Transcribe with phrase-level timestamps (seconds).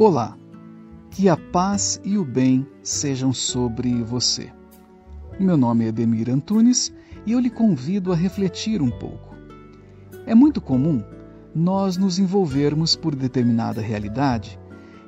[0.00, 0.38] Olá,
[1.10, 4.48] que a paz e o bem sejam sobre você.
[5.40, 6.94] Meu nome é Demir Antunes
[7.26, 9.34] e eu lhe convido a refletir um pouco.
[10.24, 11.02] É muito comum
[11.52, 14.56] nós nos envolvermos por determinada realidade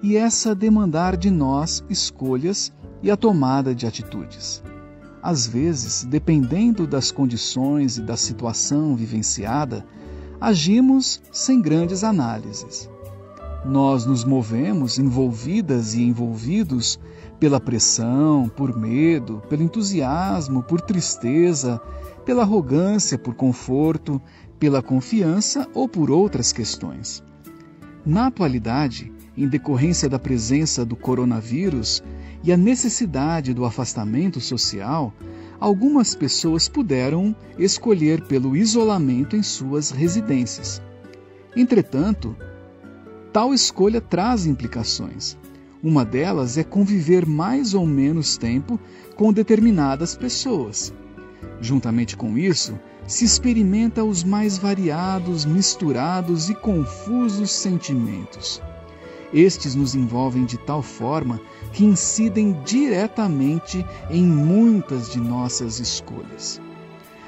[0.02, 4.60] e essa demandar de nós escolhas e a tomada de atitudes.
[5.22, 9.86] Às vezes, dependendo das condições e da situação vivenciada,
[10.40, 12.90] agimos sem grandes análises.
[13.64, 16.98] Nós nos movemos envolvidas e envolvidos
[17.38, 21.80] pela pressão, por medo, pelo entusiasmo, por tristeza,
[22.24, 24.20] pela arrogância, por conforto,
[24.58, 27.22] pela confiança ou por outras questões.
[28.04, 32.02] Na atualidade, em decorrência da presença do coronavírus
[32.42, 35.12] e a necessidade do afastamento social,
[35.58, 40.80] algumas pessoas puderam escolher pelo isolamento em suas residências.
[41.54, 42.34] Entretanto,
[43.32, 45.38] Tal escolha traz implicações.
[45.80, 48.78] Uma delas é conviver mais ou menos tempo
[49.14, 50.92] com determinadas pessoas.
[51.60, 58.60] Juntamente com isso, se experimenta os mais variados, misturados e confusos sentimentos.
[59.32, 61.40] Estes nos envolvem de tal forma
[61.72, 66.60] que incidem diretamente em muitas de nossas escolhas.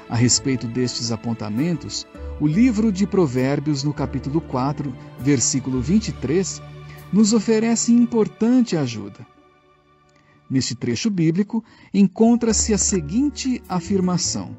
[0.09, 2.05] A respeito destes apontamentos,
[2.39, 6.61] o livro de Provérbios, no capítulo 4, versículo 23,
[7.11, 9.25] nos oferece importante ajuda.
[10.49, 14.57] Neste trecho bíblico, encontra-se a seguinte afirmação: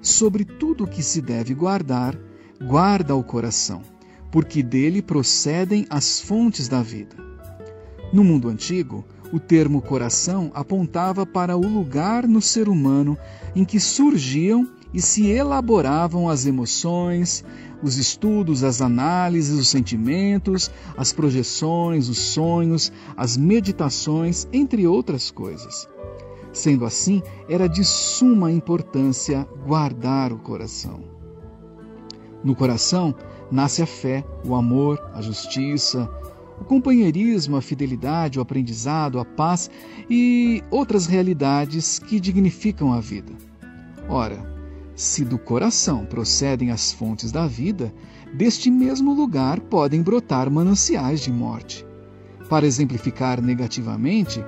[0.00, 2.16] Sobre tudo o que se deve guardar,
[2.62, 3.82] guarda o coração,
[4.30, 7.16] porque dele procedem as fontes da vida.
[8.12, 13.18] No mundo antigo, o termo coração apontava para o lugar no ser humano
[13.54, 17.44] em que surgiam e se elaboravam as emoções,
[17.82, 25.88] os estudos, as análises, os sentimentos, as projeções, os sonhos, as meditações, entre outras coisas.
[26.52, 31.00] Sendo assim, era de suma importância guardar o coração.
[32.42, 33.14] No coração
[33.50, 36.08] nasce a fé, o amor, a justiça,
[36.60, 39.70] o companheirismo, a fidelidade, o aprendizado, a paz
[40.08, 43.32] e outras realidades que dignificam a vida.
[44.08, 44.57] Ora,
[44.98, 47.94] se do coração procedem as fontes da vida,
[48.34, 51.86] deste mesmo lugar podem brotar mananciais de morte.
[52.48, 54.44] Para exemplificar negativamente,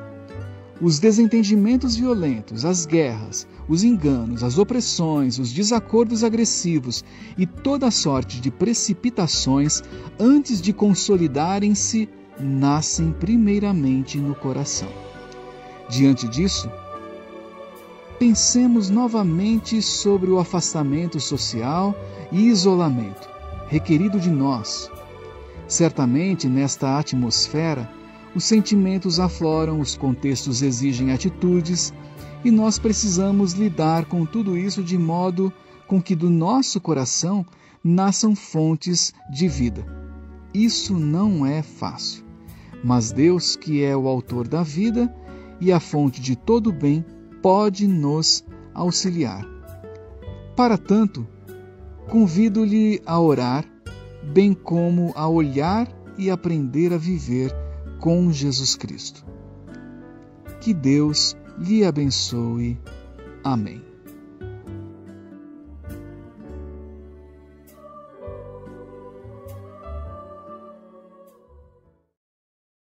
[0.81, 7.05] os desentendimentos violentos, as guerras, os enganos, as opressões, os desacordos agressivos
[7.39, 9.85] e toda sorte de precipitações,
[10.19, 12.09] antes de consolidarem-se,
[12.41, 14.89] nascem primeiramente no coração.
[15.89, 16.69] Diante disso,
[18.21, 21.95] pensemos novamente sobre o afastamento social
[22.31, 23.27] e isolamento
[23.67, 24.91] requerido de nós.
[25.67, 27.91] Certamente, nesta atmosfera,
[28.35, 31.95] os sentimentos afloram, os contextos exigem atitudes
[32.45, 35.51] e nós precisamos lidar com tudo isso de modo
[35.87, 37.47] com que do nosso coração
[37.83, 39.83] nasçam fontes de vida.
[40.53, 42.23] Isso não é fácil,
[42.85, 45.11] mas Deus, que é o autor da vida
[45.59, 47.03] e a fonte de todo bem,
[47.43, 49.45] pode nos auxiliar.
[50.57, 51.27] Para tanto,
[52.09, 53.65] convido-lhe a orar,
[54.23, 57.55] bem como a olhar e aprender a viver
[57.99, 59.25] com Jesus Cristo.
[60.61, 62.79] Que Deus lhe abençoe.
[63.43, 63.90] Amém.